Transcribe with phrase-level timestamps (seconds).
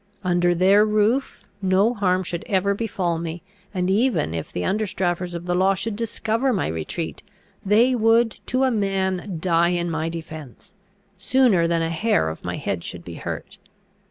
[0.23, 5.45] Under their roof no harm should ever befal me; and, even if the understrappers of
[5.45, 7.21] the law should discover my retreat,
[7.63, 10.73] they would to a man die in my defence,
[11.19, 13.59] sooner than a hair of my head should be hurt.